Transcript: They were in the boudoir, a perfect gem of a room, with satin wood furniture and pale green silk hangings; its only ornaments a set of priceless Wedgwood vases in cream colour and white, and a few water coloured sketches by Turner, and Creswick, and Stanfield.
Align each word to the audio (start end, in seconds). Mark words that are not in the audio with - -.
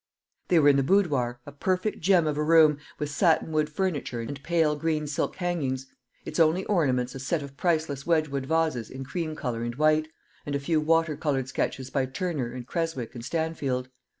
They 0.47 0.57
were 0.57 0.69
in 0.69 0.77
the 0.77 0.81
boudoir, 0.83 1.39
a 1.45 1.51
perfect 1.51 1.99
gem 2.01 2.25
of 2.25 2.35
a 2.35 2.43
room, 2.43 2.79
with 2.97 3.11
satin 3.11 3.51
wood 3.51 3.69
furniture 3.69 4.19
and 4.19 4.41
pale 4.41 4.75
green 4.75 5.05
silk 5.05 5.35
hangings; 5.35 5.85
its 6.25 6.39
only 6.39 6.65
ornaments 6.65 7.13
a 7.13 7.19
set 7.19 7.43
of 7.43 7.55
priceless 7.55 8.03
Wedgwood 8.03 8.47
vases 8.47 8.89
in 8.89 9.03
cream 9.03 9.35
colour 9.35 9.61
and 9.61 9.75
white, 9.75 10.07
and 10.43 10.55
a 10.55 10.59
few 10.59 10.81
water 10.81 11.15
coloured 11.15 11.49
sketches 11.49 11.91
by 11.91 12.07
Turner, 12.07 12.51
and 12.51 12.65
Creswick, 12.65 13.13
and 13.13 13.23
Stanfield. 13.23 13.89